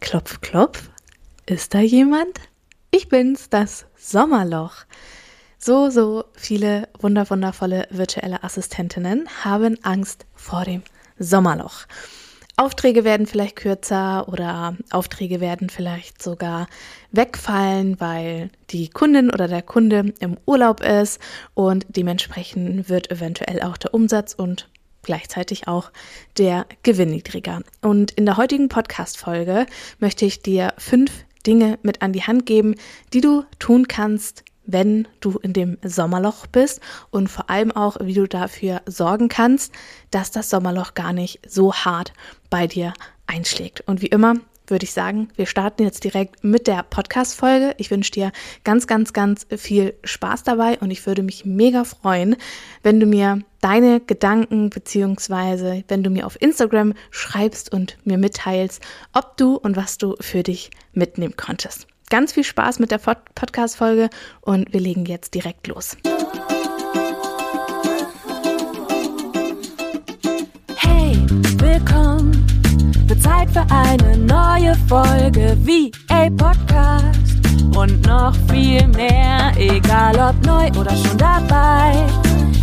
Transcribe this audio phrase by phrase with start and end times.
[0.00, 0.90] Klopf, klopf.
[1.46, 2.40] Ist da jemand?
[2.90, 4.84] Ich bin's, das Sommerloch.
[5.58, 10.82] So, so viele wunderwundervolle virtuelle Assistentinnen haben Angst vor dem
[11.18, 11.86] Sommerloch.
[12.56, 16.66] Aufträge werden vielleicht kürzer oder Aufträge werden vielleicht sogar
[17.12, 21.20] wegfallen, weil die Kundin oder der Kunde im Urlaub ist
[21.54, 24.68] und dementsprechend wird eventuell auch der Umsatz und
[25.02, 25.90] gleichzeitig auch
[26.38, 27.62] der Gewinn niedriger.
[27.80, 29.66] Und in der heutigen Podcast-Folge
[29.98, 31.10] möchte ich dir fünf
[31.46, 32.74] Dinge mit an die Hand geben,
[33.12, 38.14] die du tun kannst, wenn du in dem Sommerloch bist und vor allem auch, wie
[38.14, 39.72] du dafür sorgen kannst,
[40.10, 42.12] dass das Sommerloch gar nicht so hart
[42.50, 42.92] bei dir
[43.26, 43.82] einschlägt.
[43.86, 44.34] Und wie immer
[44.70, 47.74] würde ich sagen, wir starten jetzt direkt mit der Podcast-Folge.
[47.78, 48.32] Ich wünsche dir
[48.64, 52.36] ganz, ganz, ganz viel Spaß dabei und ich würde mich mega freuen,
[52.82, 58.82] wenn du mir deine Gedanken beziehungsweise wenn du mir auf Instagram schreibst und mir mitteilst,
[59.12, 61.86] ob du und was du für dich mitnehmen konntest.
[62.08, 65.96] Ganz viel Spaß mit der Podcast-Folge und wir legen jetzt direkt los.
[73.20, 77.20] Zeit für eine neue Folge VA Podcast
[77.76, 82.06] und noch viel mehr, egal ob neu oder schon dabei.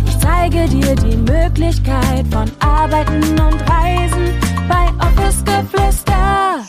[0.06, 4.34] Ich zeige dir die Möglichkeit von Arbeiten und Reisen
[4.68, 6.62] bei Office Geflüster.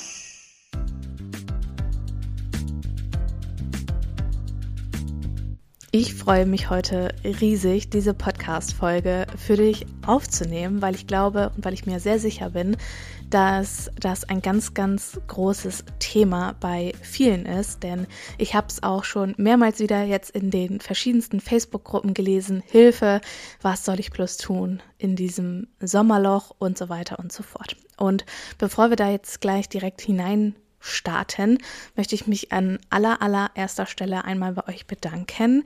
[5.92, 11.74] Ich freue mich heute riesig, diese Podcast-Folge für dich aufzunehmen, weil ich glaube und weil
[11.74, 12.78] ich mir sehr sicher bin,
[13.30, 19.04] dass das ein ganz, ganz großes Thema bei vielen ist, denn ich habe es auch
[19.04, 22.64] schon mehrmals wieder jetzt in den verschiedensten Facebook-Gruppen gelesen.
[22.66, 23.22] Hilfe,
[23.62, 27.76] was soll ich bloß tun in diesem Sommerloch und so weiter und so fort.
[27.98, 28.26] Und
[28.58, 31.58] bevor wir da jetzt gleich direkt hinein starten,
[31.96, 35.64] möchte ich mich an aller, allererster Stelle einmal bei euch bedanken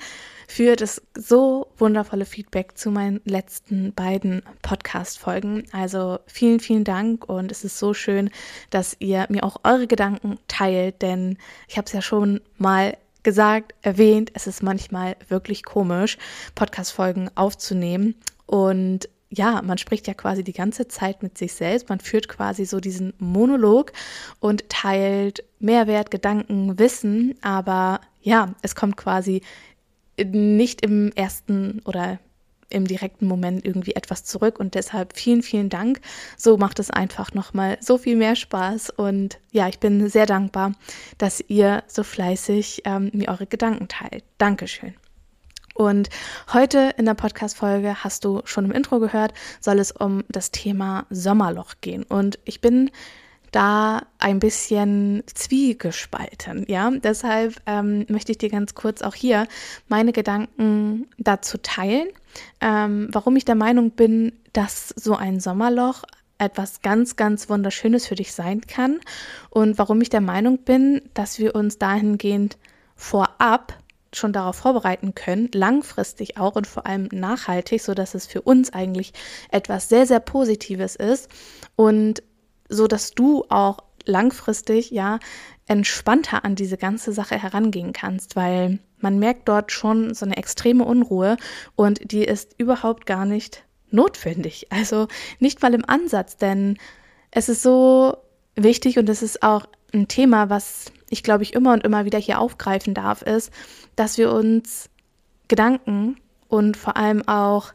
[0.47, 5.63] für das so wundervolle Feedback zu meinen letzten beiden Podcast-Folgen.
[5.71, 8.29] Also vielen, vielen Dank und es ist so schön,
[8.69, 11.37] dass ihr mir auch eure Gedanken teilt, denn
[11.67, 16.17] ich habe es ja schon mal gesagt, erwähnt, es ist manchmal wirklich komisch,
[16.55, 21.89] Podcast-Folgen aufzunehmen und ja, man spricht ja quasi die ganze Zeit mit sich selbst.
[21.89, 23.91] Man führt quasi so diesen Monolog
[24.39, 27.35] und teilt Mehrwert, Gedanken, Wissen.
[27.41, 29.41] Aber ja, es kommt quasi
[30.23, 32.19] nicht im ersten oder
[32.69, 36.01] im direkten Moment irgendwie etwas zurück und deshalb vielen, vielen Dank.
[36.37, 40.73] So macht es einfach nochmal so viel mehr Spaß und ja, ich bin sehr dankbar,
[41.17, 44.23] dass ihr so fleißig ähm, mir eure Gedanken teilt.
[44.37, 44.95] Dankeschön.
[45.73, 46.09] Und
[46.53, 51.05] heute in der Podcast-Folge hast du schon im Intro gehört, soll es um das Thema
[51.09, 52.03] Sommerloch gehen.
[52.03, 52.91] Und ich bin
[53.53, 56.65] da ein bisschen zwiegespalten.
[56.67, 59.47] Ja, deshalb ähm, möchte ich dir ganz kurz auch hier
[59.87, 62.07] meine Gedanken dazu teilen,
[62.61, 66.03] ähm, warum ich der Meinung bin, dass so ein Sommerloch
[66.39, 68.99] etwas ganz, ganz Wunderschönes für dich sein kann
[69.49, 72.57] und warum ich der Meinung bin, dass wir uns dahingehend
[72.95, 73.77] vorab
[74.15, 78.73] schon darauf vorbereiten können, langfristig auch und vor allem nachhaltig, so dass es für uns
[78.73, 79.13] eigentlich
[79.51, 81.29] etwas sehr, sehr Positives ist
[81.75, 82.23] und
[82.69, 85.19] so dass du auch langfristig ja
[85.67, 90.83] entspannter an diese ganze Sache herangehen kannst, weil man merkt dort schon so eine extreme
[90.83, 91.37] Unruhe
[91.75, 94.67] und die ist überhaupt gar nicht notwendig.
[94.71, 95.07] Also
[95.39, 96.77] nicht mal im Ansatz, denn
[97.31, 98.17] es ist so
[98.55, 102.19] wichtig und es ist auch ein Thema, was ich glaube ich immer und immer wieder
[102.19, 103.51] hier aufgreifen darf, ist,
[103.95, 104.89] dass wir uns
[105.47, 107.73] Gedanken und vor allem auch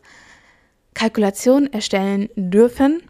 [0.95, 3.03] Kalkulationen erstellen dürfen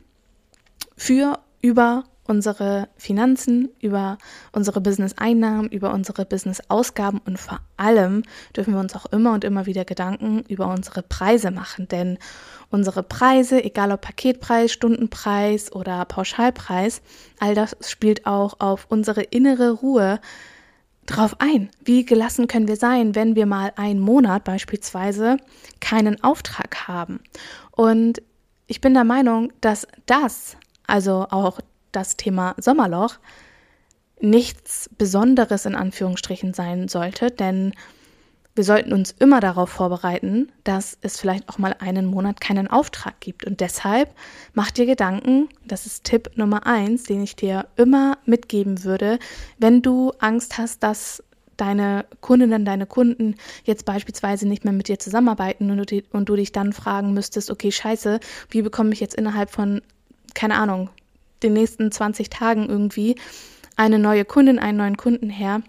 [0.97, 4.19] für, über unsere Finanzen, über
[4.53, 8.23] unsere Business-Einnahmen, über unsere Business-Ausgaben und vor allem
[8.55, 11.89] dürfen wir uns auch immer und immer wieder Gedanken über unsere Preise machen.
[11.89, 12.19] Denn
[12.71, 17.01] unsere Preise, egal ob Paketpreis, Stundenpreis oder Pauschalpreis,
[17.41, 20.21] all das spielt auch auf unsere innere Ruhe
[21.07, 21.71] drauf ein.
[21.83, 25.39] Wie gelassen können wir sein, wenn wir mal einen Monat beispielsweise
[25.81, 27.21] keinen Auftrag haben?
[27.71, 28.21] Und
[28.67, 31.61] ich bin der Meinung, dass das, also auch
[31.93, 33.17] das Thema Sommerloch,
[34.21, 37.73] nichts Besonderes in Anführungsstrichen sein sollte, denn
[38.59, 43.21] wir sollten uns immer darauf vorbereiten, dass es vielleicht auch mal einen Monat keinen Auftrag
[43.21, 43.45] gibt.
[43.45, 44.13] Und deshalb
[44.53, 49.21] mach dir Gedanken, das ist Tipp Nummer eins, den ich dir immer mitgeben würde,
[49.59, 51.23] wenn du Angst hast, dass
[51.57, 56.35] deine Kundinnen, deine Kunden jetzt beispielsweise nicht mehr mit dir zusammenarbeiten und du, und du
[56.35, 58.19] dich dann fragen müsstest, okay, scheiße,
[58.51, 59.83] wie bekomme ich jetzt innerhalb von,
[60.35, 60.91] keine Ahnung,
[61.43, 63.17] den nächsten 20 Tagen irgendwie
[63.77, 65.63] eine neue Kundin, einen neuen Kunden her,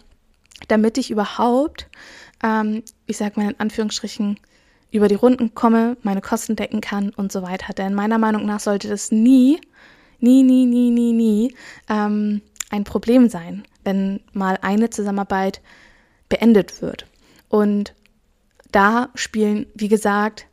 [0.67, 1.87] damit ich überhaupt,
[2.43, 4.39] ähm, ich sag mal in Anführungsstrichen,
[4.91, 7.73] über die Runden komme, meine Kosten decken kann und so weiter.
[7.73, 9.61] Denn meiner Meinung nach sollte das nie,
[10.19, 11.55] nie, nie, nie, nie, nie
[11.89, 12.41] ähm,
[12.71, 15.61] ein Problem sein, wenn mal eine Zusammenarbeit
[16.27, 17.05] beendet wird.
[17.49, 17.93] Und
[18.71, 20.47] da spielen, wie gesagt,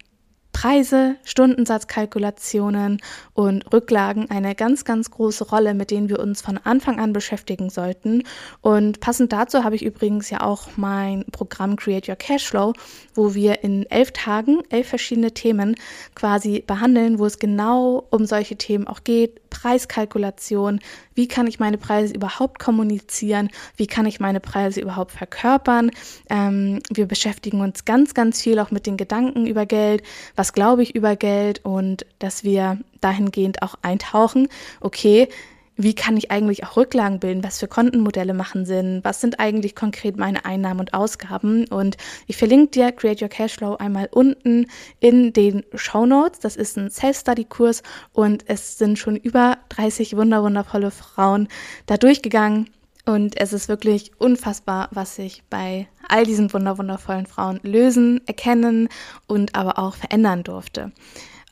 [0.66, 3.00] Preise, Stundensatzkalkulationen
[3.34, 7.70] und Rücklagen eine ganz, ganz große Rolle, mit denen wir uns von Anfang an beschäftigen
[7.70, 8.24] sollten.
[8.62, 12.72] Und passend dazu habe ich übrigens ja auch mein Programm Create Your Cashflow,
[13.14, 15.76] wo wir in elf Tagen elf verschiedene Themen
[16.16, 19.40] quasi behandeln, wo es genau um solche Themen auch geht.
[19.66, 20.78] Preiskalkulation,
[21.14, 25.90] wie kann ich meine Preise überhaupt kommunizieren, wie kann ich meine Preise überhaupt verkörpern.
[26.30, 30.04] Ähm, wir beschäftigen uns ganz, ganz viel auch mit den Gedanken über Geld,
[30.36, 31.64] was glaube ich über Geld?
[31.64, 34.46] Und dass wir dahingehend auch eintauchen,
[34.80, 35.28] okay,
[35.76, 37.44] wie kann ich eigentlich auch Rücklagen bilden?
[37.44, 39.00] Was für Kontenmodelle machen Sinn?
[39.02, 41.66] Was sind eigentlich konkret meine Einnahmen und Ausgaben?
[41.68, 41.96] Und
[42.26, 44.66] ich verlinke dir Create Your Cashflow einmal unten
[45.00, 46.40] in den Show Notes.
[46.40, 47.82] Das ist ein Self-Study-Kurs
[48.12, 51.48] und es sind schon über 30 wunderwundervolle Frauen
[51.84, 52.70] da durchgegangen.
[53.04, 58.88] Und es ist wirklich unfassbar, was sich bei all diesen wunderwundervollen Frauen lösen, erkennen
[59.28, 60.90] und aber auch verändern durfte.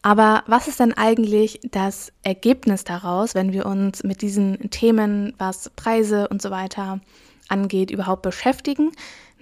[0.04, 5.70] Aber was ist denn eigentlich das Ergebnis daraus, wenn wir uns mit diesen Themen, was
[5.76, 7.00] Preise und so weiter
[7.48, 8.92] angeht, überhaupt beschäftigen?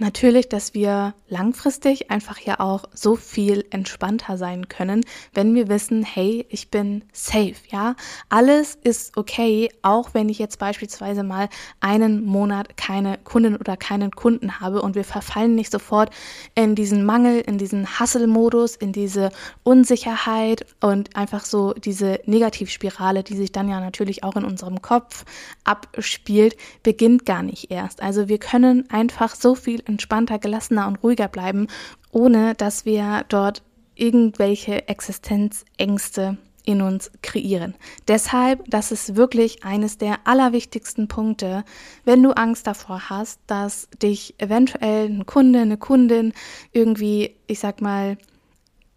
[0.03, 6.03] Natürlich, dass wir langfristig einfach ja auch so viel entspannter sein können, wenn wir wissen,
[6.03, 7.95] hey, ich bin safe, ja.
[8.29, 14.11] Alles ist okay, auch wenn ich jetzt beispielsweise mal einen Monat keine Kunden oder keinen
[14.11, 16.11] Kunden habe und wir verfallen nicht sofort
[16.57, 19.31] in diesen Mangel, in diesen Hustle-Modus, in diese
[19.63, 25.25] Unsicherheit und einfach so diese Negativspirale, die sich dann ja natürlich auch in unserem Kopf
[25.63, 28.03] abspielt, beginnt gar nicht erst.
[28.03, 31.69] Also wir können einfach so viel entspannter, gelassener und ruhiger bleiben,
[32.11, 33.63] ohne dass wir dort
[33.95, 37.75] irgendwelche Existenzängste in uns kreieren.
[38.09, 41.65] Deshalb, das ist wirklich eines der allerwichtigsten Punkte,
[42.05, 46.33] wenn du Angst davor hast, dass dich eventuell ein Kunde, eine Kundin
[46.73, 48.17] irgendwie, ich sag mal,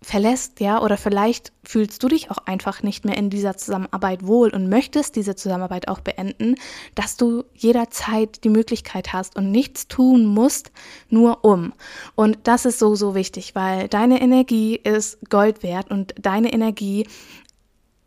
[0.06, 4.54] verlässt, ja, oder vielleicht fühlst du dich auch einfach nicht mehr in dieser Zusammenarbeit wohl
[4.54, 6.56] und möchtest diese Zusammenarbeit auch beenden,
[6.94, 10.72] dass du jederzeit die Möglichkeit hast und nichts tun musst,
[11.10, 11.74] nur um.
[12.14, 17.08] Und das ist so, so wichtig, weil deine Energie ist Gold wert und deine Energie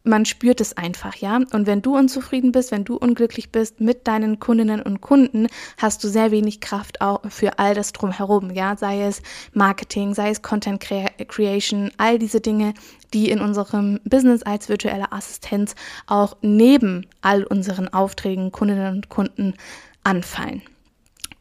[0.09, 1.37] man spürt es einfach, ja.
[1.53, 5.47] Und wenn du unzufrieden bist, wenn du unglücklich bist mit deinen Kundinnen und Kunden,
[5.77, 8.77] hast du sehr wenig Kraft auch für all das drumherum, ja.
[8.77, 9.23] Sei es
[9.53, 12.75] Marketing, sei es Content Creation, all diese Dinge,
[13.15, 15.75] die in unserem Business als virtuelle Assistenz
[16.07, 19.55] auch neben all unseren Aufträgen, Kundinnen und Kunden
[20.03, 20.63] anfallen.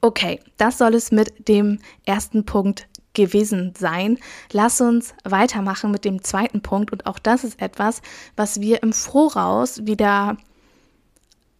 [0.01, 2.87] Okay, das soll es mit dem ersten Punkt
[3.17, 4.17] gewesen sein.
[4.53, 8.01] Lass uns weitermachen mit dem zweiten Punkt und auch das ist etwas,
[8.37, 10.37] was wir im Voraus wieder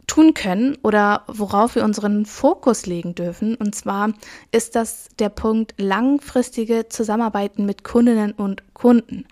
[0.06, 3.56] tun können oder worauf wir unseren Fokus legen dürfen.
[3.56, 4.13] Und zwar
[4.51, 9.25] ist das der Punkt langfristige Zusammenarbeiten mit Kundinnen und Kunden.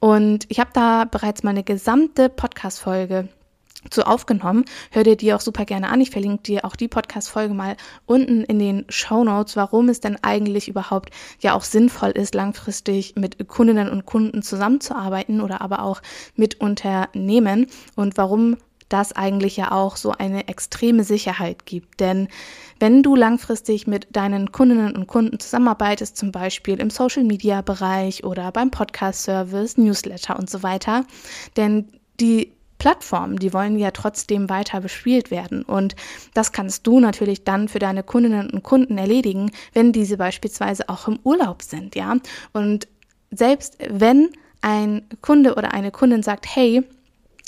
[0.00, 3.28] Und ich habe da bereits meine gesamte Podcast-Folge
[3.90, 4.64] zu aufgenommen.
[4.90, 6.00] Hör dir die auch super gerne an.
[6.00, 7.76] Ich verlinke dir auch die Podcast-Folge mal
[8.06, 13.14] unten in den Show Notes, warum es denn eigentlich überhaupt ja auch sinnvoll ist, langfristig
[13.16, 16.02] mit Kundinnen und Kunden zusammenzuarbeiten oder aber auch
[16.36, 17.66] mit Unternehmen
[17.96, 18.56] und warum
[18.92, 22.00] das eigentlich ja auch so eine extreme Sicherheit gibt.
[22.00, 22.28] Denn
[22.78, 28.70] wenn du langfristig mit deinen Kundinnen und Kunden zusammenarbeitest, zum Beispiel im Social-Media-Bereich oder beim
[28.70, 31.04] Podcast-Service, Newsletter und so weiter,
[31.56, 31.88] denn
[32.20, 32.52] die
[32.82, 35.62] Plattformen, die wollen ja trotzdem weiter bespielt werden.
[35.62, 35.94] Und
[36.34, 41.06] das kannst du natürlich dann für deine Kundinnen und Kunden erledigen, wenn diese beispielsweise auch
[41.06, 42.16] im Urlaub sind, ja.
[42.52, 42.88] Und
[43.30, 44.30] selbst wenn
[44.62, 46.82] ein Kunde oder eine Kundin sagt, hey,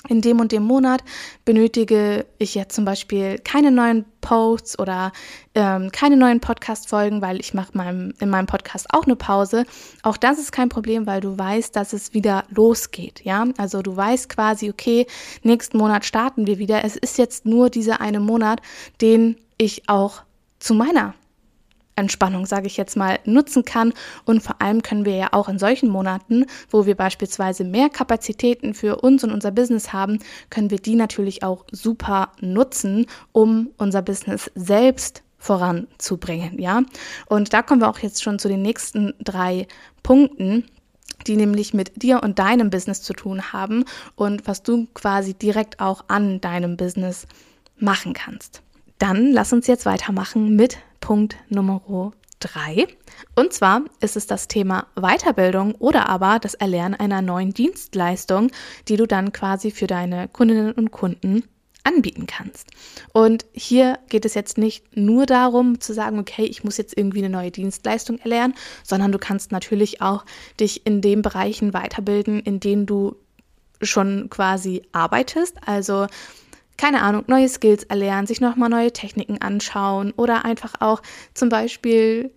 [0.08, 1.02] in dem und dem Monat
[1.44, 5.12] benötige ich jetzt zum Beispiel keine neuen Posts oder
[5.54, 9.64] ähm, keine neuen Podcast-Folgen, weil ich mache meinem, in meinem Podcast auch eine Pause.
[10.02, 13.22] Auch das ist kein Problem, weil du weißt, dass es wieder losgeht.
[13.24, 15.06] Ja, also du weißt quasi, okay,
[15.42, 16.84] nächsten Monat starten wir wieder.
[16.84, 18.60] Es ist jetzt nur dieser eine Monat,
[19.00, 20.22] den ich auch
[20.58, 21.14] zu meiner
[21.96, 23.92] Entspannung, sage ich jetzt mal, nutzen kann.
[24.24, 28.74] Und vor allem können wir ja auch in solchen Monaten, wo wir beispielsweise mehr Kapazitäten
[28.74, 30.18] für uns und unser Business haben,
[30.50, 36.82] können wir die natürlich auch super nutzen, um unser Business selbst voranzubringen, ja.
[37.26, 39.66] Und da kommen wir auch jetzt schon zu den nächsten drei
[40.02, 40.64] Punkten,
[41.26, 43.84] die nämlich mit dir und deinem Business zu tun haben
[44.16, 47.26] und was du quasi direkt auch an deinem Business
[47.76, 48.62] machen kannst.
[48.98, 52.86] dann lass uns jetzt weitermachen mit Punkt Nummer drei.
[53.36, 58.50] Und zwar ist es das Thema Weiterbildung oder aber das Erlernen einer neuen Dienstleistung,
[58.88, 61.44] die du dann quasi für deine Kundinnen und Kunden
[61.82, 62.70] anbieten kannst.
[63.12, 67.18] Und hier geht es jetzt nicht nur darum zu sagen, okay, ich muss jetzt irgendwie
[67.18, 70.24] eine neue Dienstleistung erlernen, sondern du kannst natürlich auch
[70.58, 73.14] dich in den Bereichen weiterbilden, in denen du
[73.82, 75.58] schon quasi arbeitest.
[75.66, 76.06] Also
[76.76, 81.02] keine Ahnung, neue Skills erlernen, sich nochmal neue Techniken anschauen oder einfach auch
[81.34, 82.32] zum Beispiel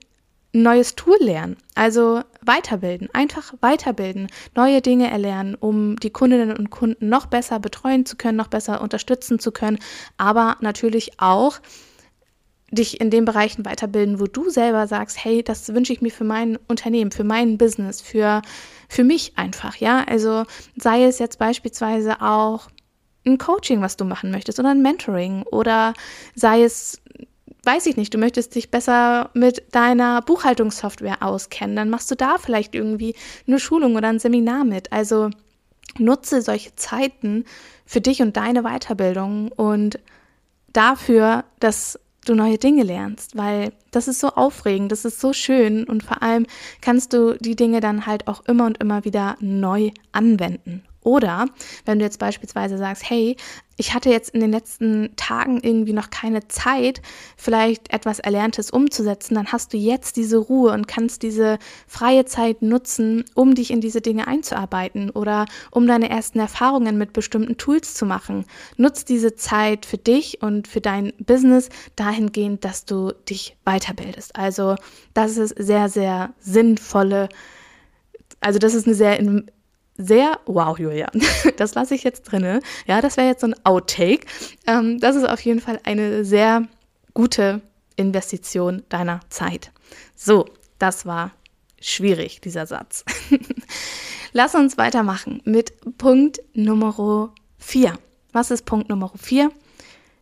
[0.54, 1.58] ein neues Tool lernen.
[1.76, 8.06] Also weiterbilden, einfach weiterbilden, neue Dinge erlernen, um die Kundinnen und Kunden noch besser betreuen
[8.06, 9.80] zu können, noch besser unterstützen zu können,
[10.18, 11.60] aber natürlich auch
[12.70, 16.26] dich in den Bereichen weiterbilden, wo du selber sagst, hey, das wünsche ich mir für
[16.26, 18.42] mein Unternehmen, für mein Business, für,
[18.90, 20.04] für mich einfach, ja.
[20.06, 20.44] Also
[20.76, 22.68] sei es jetzt beispielsweise auch
[23.28, 25.94] ein Coaching, was du machen möchtest oder ein Mentoring oder
[26.36, 27.02] sei es
[27.64, 32.38] weiß ich nicht, du möchtest dich besser mit deiner Buchhaltungssoftware auskennen, dann machst du da
[32.38, 33.14] vielleicht irgendwie
[33.46, 34.94] eine Schulung oder ein Seminar mit.
[34.94, 35.30] Also
[35.98, 37.44] nutze solche Zeiten
[37.86, 40.00] für dich und deine Weiterbildung und
[40.72, 45.84] dafür, dass du neue Dinge lernst, weil das ist so aufregend, das ist so schön
[45.84, 46.46] und vor allem
[46.82, 50.84] kannst du die Dinge dann halt auch immer und immer wieder neu anwenden.
[51.08, 51.46] Oder
[51.86, 53.38] wenn du jetzt beispielsweise sagst, hey,
[53.78, 57.02] ich hatte jetzt in den letzten Tagen irgendwie noch keine Zeit,
[57.38, 62.62] vielleicht etwas Erlerntes umzusetzen, dann hast du jetzt diese Ruhe und kannst diese freie Zeit
[62.62, 67.94] nutzen, um dich in diese Dinge einzuarbeiten oder um deine ersten Erfahrungen mit bestimmten Tools
[67.94, 68.44] zu machen.
[68.76, 74.36] Nutz diese Zeit für dich und für dein Business dahingehend, dass du dich weiterbildest.
[74.36, 74.76] Also
[75.14, 77.30] das ist sehr, sehr sinnvolle
[78.40, 79.20] also das ist eine sehr
[79.98, 81.08] sehr, wow, Julia,
[81.58, 82.62] das lasse ich jetzt drinne.
[82.86, 84.26] Ja, das wäre jetzt so ein Outtake.
[84.66, 86.68] Ähm, das ist auf jeden Fall eine sehr
[87.14, 87.62] gute
[87.96, 89.72] Investition deiner Zeit.
[90.16, 90.46] So,
[90.80, 91.32] das war
[91.82, 93.04] schwierig, dieser Satz.
[94.34, 97.98] Lass uns weitermachen mit Punkt Nummer 4.
[98.34, 99.52] Was ist Punkt Nummer 4?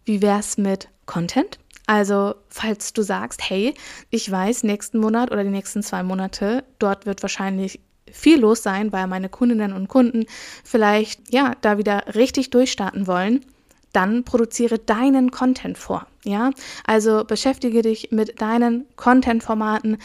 [0.05, 1.59] Wie wäre es mit Content?
[1.87, 3.73] Also, falls du sagst, hey,
[4.09, 7.79] ich weiß, nächsten Monat oder die nächsten zwei Monate, dort wird wahrscheinlich
[8.15, 10.25] viel los sein, weil meine Kundinnen und Kunden
[10.63, 13.45] vielleicht ja da wieder richtig durchstarten wollen,
[13.93, 16.07] dann produziere deinen Content vor.
[16.23, 16.51] Ja,
[16.85, 19.97] also beschäftige dich mit deinen Content-Formaten,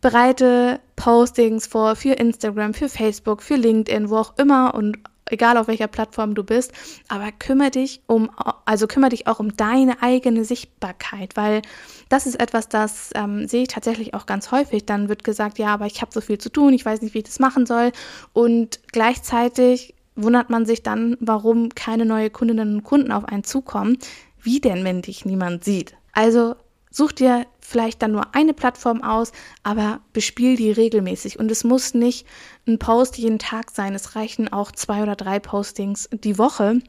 [0.00, 4.98] bereite Postings vor für Instagram, für Facebook, für LinkedIn, wo auch immer und
[5.32, 6.72] egal auf welcher Plattform du bist,
[7.08, 8.30] aber kümmere dich um,
[8.64, 11.62] also kümmere dich auch um deine eigene Sichtbarkeit, weil
[12.08, 14.86] das ist etwas, das ähm, sehe ich tatsächlich auch ganz häufig.
[14.86, 17.18] Dann wird gesagt, ja, aber ich habe so viel zu tun, ich weiß nicht, wie
[17.18, 17.92] ich das machen soll.
[18.32, 23.98] Und gleichzeitig wundert man sich dann, warum keine neue Kundinnen und Kunden auf einen zukommen.
[24.42, 25.94] Wie denn, wenn dich niemand sieht?
[26.12, 26.56] Also
[26.92, 29.32] Such dir vielleicht dann nur eine Plattform aus,
[29.62, 31.38] aber bespiel die regelmäßig.
[31.38, 32.26] Und es muss nicht
[32.68, 33.94] ein Post jeden Tag sein.
[33.94, 36.80] Es reichen auch zwei oder drei Postings die Woche.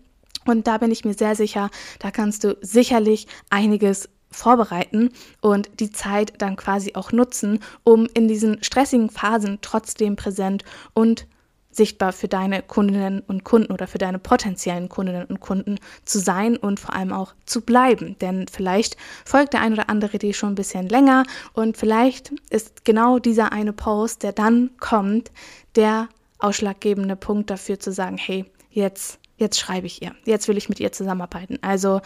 [0.46, 1.70] Und da bin ich mir sehr sicher,
[2.00, 8.28] da kannst du sicherlich einiges vorbereiten und die Zeit dann quasi auch nutzen, um in
[8.28, 11.28] diesen stressigen Phasen trotzdem präsent und
[11.76, 16.56] sichtbar für deine Kundinnen und Kunden oder für deine potenziellen Kundinnen und Kunden zu sein
[16.56, 18.16] und vor allem auch zu bleiben.
[18.20, 22.86] Denn vielleicht folgt der ein oder andere dir schon ein bisschen länger und vielleicht ist
[22.86, 25.32] genau dieser eine Post, der dann kommt,
[25.76, 30.70] der ausschlaggebende Punkt dafür zu sagen, hey, jetzt, jetzt schreibe ich ihr, jetzt will ich
[30.70, 31.58] mit ihr zusammenarbeiten.
[31.62, 32.02] Also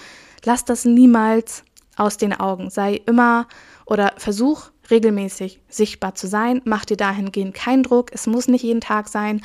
[0.45, 1.63] lass das niemals
[1.97, 2.69] aus den Augen.
[2.69, 3.47] Sei immer
[3.85, 6.61] oder versuch regelmäßig sichtbar zu sein.
[6.65, 8.11] Mach dir dahingehend keinen Druck.
[8.13, 9.41] Es muss nicht jeden Tag sein.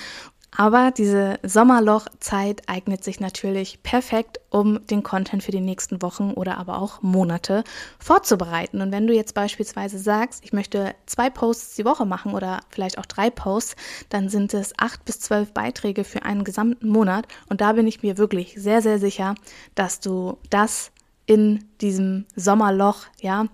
[0.55, 6.59] Aber diese Sommerlochzeit eignet sich natürlich perfekt, um den Content für die nächsten Wochen oder
[6.59, 7.65] aber auch Monate
[7.99, 8.83] vorzubereiten.
[8.83, 12.99] Und wenn du jetzt beispielsweise sagst, ich möchte zwei Posts die Woche machen oder vielleicht
[12.99, 13.77] auch drei Posts,
[14.11, 17.27] dann sind es acht bis zwölf Beiträge für einen gesamten Monat.
[17.49, 19.35] Und da bin ich mir wirklich sehr, sehr sicher,
[19.75, 20.93] dass du das
[21.25, 23.47] in diesem Sommerloch, ja,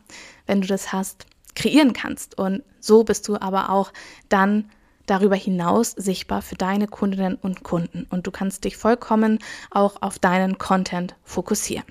[0.47, 1.26] wenn du das hast,
[1.59, 2.38] kreieren kannst.
[2.38, 3.93] Und so bist du aber auch
[4.29, 4.71] dann
[5.07, 8.07] darüber hinaus sichtbar für deine Kundinnen und Kunden.
[8.11, 9.38] Und du kannst dich vollkommen
[9.71, 11.87] auch auf deinen Content fokussieren.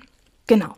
[0.46, 0.74] Genau.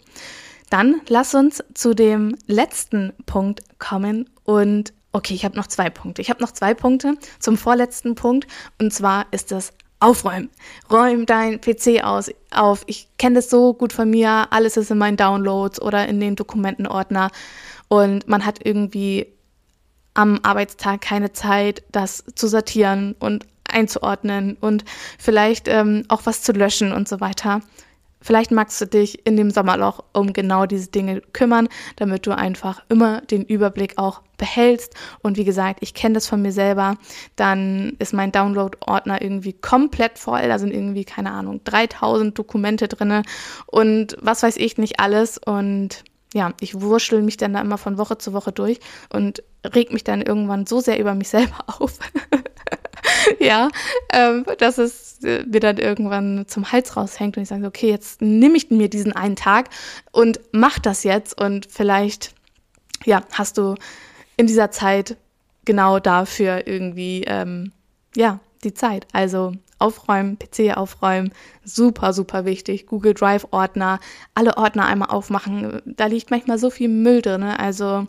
[0.68, 6.22] Dann lass uns zu dem letzten Punkt kommen und okay, ich habe noch zwei Punkte.
[6.22, 8.46] Ich habe noch zwei Punkte zum vorletzten Punkt
[8.78, 10.48] und zwar ist das Aufräumen.
[10.90, 12.84] Räum dein PC aus, auf.
[12.86, 14.48] Ich kenne das so gut von mir.
[14.50, 17.30] Alles ist in meinen Downloads oder in den Dokumentenordner
[17.90, 19.26] und man hat irgendwie
[20.14, 24.84] am Arbeitstag keine Zeit, das zu sortieren und einzuordnen und
[25.18, 27.60] vielleicht ähm, auch was zu löschen und so weiter.
[28.22, 32.82] Vielleicht magst du dich in dem Sommerloch um genau diese Dinge kümmern, damit du einfach
[32.88, 34.94] immer den Überblick auch behältst.
[35.22, 36.96] Und wie gesagt, ich kenne das von mir selber.
[37.36, 40.46] Dann ist mein Download-Ordner irgendwie komplett voll.
[40.46, 43.22] Da sind irgendwie, keine Ahnung, 3000 Dokumente drinne
[43.66, 45.38] und was weiß ich nicht alles.
[45.38, 48.80] Und ja, ich wurschtel mich dann da immer von Woche zu Woche durch
[49.12, 51.98] und reg mich dann irgendwann so sehr über mich selber auf.
[53.38, 53.68] ja,
[54.12, 58.22] ähm, dass es äh, mir dann irgendwann zum Hals raushängt und ich sage, okay, jetzt
[58.22, 59.68] nehme ich mir diesen einen Tag
[60.12, 62.34] und mach das jetzt und vielleicht,
[63.04, 63.74] ja, hast du
[64.36, 65.16] in dieser Zeit
[65.64, 67.72] genau dafür irgendwie, ähm,
[68.16, 69.06] ja, die Zeit.
[69.12, 71.32] Also aufräumen, PC aufräumen,
[71.64, 72.86] super, super wichtig.
[72.86, 73.98] Google Drive Ordner,
[74.34, 75.82] alle Ordner einmal aufmachen.
[75.84, 77.42] Da liegt manchmal so viel Müll drin.
[77.42, 78.06] Also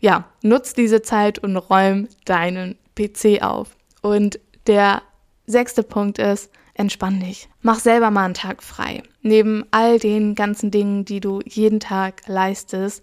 [0.00, 3.76] ja, nutz diese Zeit und räum deinen PC auf.
[4.02, 5.02] Und der
[5.46, 7.48] sechste Punkt ist, entspann dich.
[7.62, 9.02] Mach selber mal einen Tag frei.
[9.22, 13.02] Neben all den ganzen Dingen, die du jeden Tag leistest,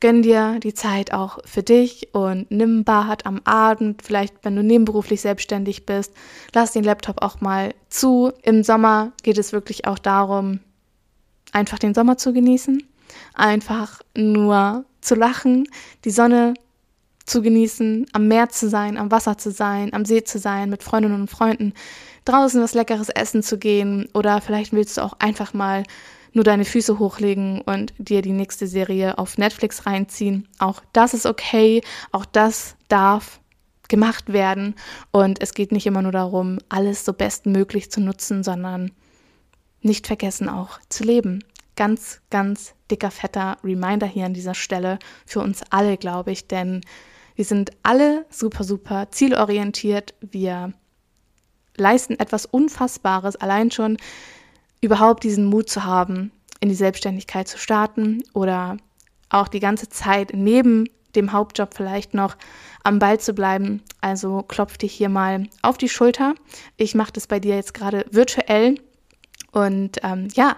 [0.00, 4.62] gönn dir die Zeit auch für dich und nimm Bad am Abend, vielleicht wenn du
[4.62, 6.12] nebenberuflich selbstständig bist,
[6.54, 8.32] lass den Laptop auch mal zu.
[8.42, 10.60] Im Sommer geht es wirklich auch darum,
[11.52, 12.82] einfach den Sommer zu genießen,
[13.34, 15.66] einfach nur zu lachen,
[16.04, 16.54] die Sonne
[17.24, 20.82] zu genießen, am Meer zu sein, am Wasser zu sein, am See zu sein, mit
[20.82, 21.74] Freundinnen und Freunden,
[22.24, 25.84] draußen was Leckeres essen zu gehen oder vielleicht willst du auch einfach mal
[26.38, 30.46] nur deine Füße hochlegen und dir die nächste Serie auf Netflix reinziehen.
[30.60, 33.40] Auch das ist okay, auch das darf
[33.88, 34.76] gemacht werden
[35.10, 38.92] und es geht nicht immer nur darum, alles so bestmöglich zu nutzen, sondern
[39.82, 41.42] nicht vergessen auch zu leben.
[41.74, 46.82] Ganz, ganz dicker, fetter Reminder hier an dieser Stelle für uns alle, glaube ich, denn
[47.34, 50.14] wir sind alle super, super zielorientiert.
[50.20, 50.72] Wir
[51.76, 53.96] leisten etwas Unfassbares, allein schon
[54.80, 58.76] überhaupt diesen Mut zu haben, in die Selbstständigkeit zu starten oder
[59.30, 62.36] auch die ganze Zeit neben dem Hauptjob vielleicht noch
[62.84, 63.82] am Ball zu bleiben.
[64.00, 66.34] Also klopf dich hier mal auf die Schulter.
[66.76, 68.76] Ich mache das bei dir jetzt gerade virtuell.
[69.52, 70.56] Und ähm, ja,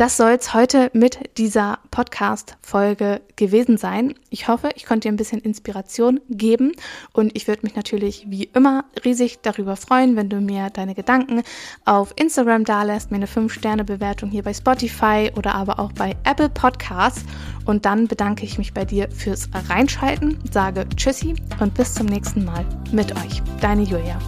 [0.00, 4.14] das soll es heute mit dieser Podcast-Folge gewesen sein.
[4.30, 6.72] Ich hoffe, ich konnte dir ein bisschen Inspiration geben
[7.12, 11.42] und ich würde mich natürlich wie immer riesig darüber freuen, wenn du mir deine Gedanken
[11.84, 17.22] auf Instagram dalässt, mir eine 5-Sterne-Bewertung hier bei Spotify oder aber auch bei Apple Podcasts.
[17.66, 22.46] Und dann bedanke ich mich bei dir fürs Reinschalten, sage Tschüssi und bis zum nächsten
[22.46, 23.42] Mal mit euch.
[23.60, 24.18] Deine Julia.